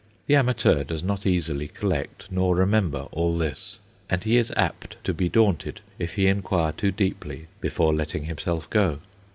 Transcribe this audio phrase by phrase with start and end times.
[0.25, 3.77] The amateur does not easily collect nor remember all this,
[4.09, 8.67] and he is apt to be daunted if he inquire too deeply before "letting himself
[8.71, 8.97] go."